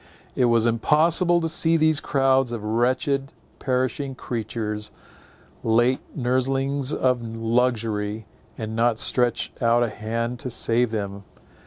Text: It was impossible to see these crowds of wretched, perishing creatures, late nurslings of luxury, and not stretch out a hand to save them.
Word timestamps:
It 0.35 0.45
was 0.45 0.65
impossible 0.65 1.41
to 1.41 1.47
see 1.47 1.77
these 1.77 1.99
crowds 1.99 2.51
of 2.51 2.63
wretched, 2.63 3.31
perishing 3.59 4.15
creatures, 4.15 4.89
late 5.61 5.99
nurslings 6.17 6.91
of 6.91 7.21
luxury, 7.21 8.25
and 8.57 8.75
not 8.75 8.97
stretch 8.97 9.53
out 9.61 9.83
a 9.83 9.89
hand 9.91 10.39
to 10.39 10.49
save 10.49 10.89
them. 10.89 11.21